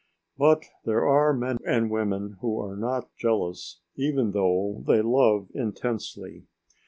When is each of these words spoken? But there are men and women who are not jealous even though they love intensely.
But 0.35 0.65
there 0.83 1.07
are 1.07 1.31
men 1.31 1.59
and 1.63 1.91
women 1.91 2.37
who 2.41 2.59
are 2.59 2.75
not 2.75 3.15
jealous 3.15 3.81
even 3.95 4.31
though 4.31 4.83
they 4.87 5.03
love 5.03 5.49
intensely. 5.53 6.47